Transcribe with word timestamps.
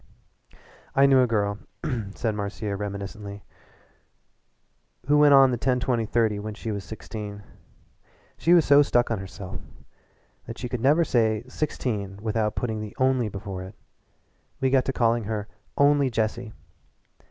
"I 0.95 1.05
knew 1.05 1.21
a 1.21 1.27
girl," 1.27 1.59
said 2.15 2.33
Marcia 2.33 2.75
reminiscently, 2.75 3.43
"who 5.05 5.19
went 5.19 5.35
on 5.35 5.51
the 5.51 5.59
ten 5.59 5.79
twenty 5.79 6.07
thirty 6.07 6.39
when 6.39 6.55
she 6.55 6.71
was 6.71 6.83
sixteen. 6.83 7.43
She 8.35 8.55
was 8.55 8.65
so 8.65 8.81
stuck 8.81 9.11
on 9.11 9.19
herself 9.19 9.59
that 10.47 10.57
she 10.57 10.67
could 10.69 10.81
never 10.81 11.03
say 11.03 11.43
'sixteen' 11.47 12.17
without 12.19 12.55
putting 12.55 12.81
the 12.81 12.95
'only' 12.97 13.29
before 13.29 13.61
it. 13.61 13.75
We 14.59 14.71
got 14.71 14.85
to 14.85 14.91
calling 14.91 15.25
her 15.25 15.47
'Only 15.77 16.09
Jessie.' 16.09 16.51